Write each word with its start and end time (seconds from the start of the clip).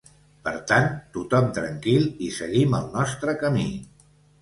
Per 0.45 0.53
tant, 0.71 0.87
tothom 1.19 1.53
tranquil 1.59 2.09
i 2.31 2.33
seguim 2.41 2.77
el 2.83 2.91
nostre 2.99 3.41
camí. 3.47 3.71